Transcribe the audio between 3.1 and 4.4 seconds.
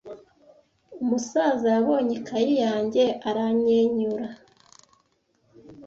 aranyenyura.